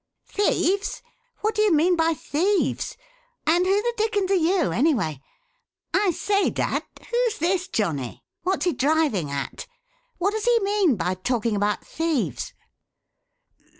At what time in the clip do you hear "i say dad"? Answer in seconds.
5.93-6.81